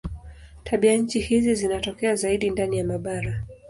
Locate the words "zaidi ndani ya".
2.15-2.83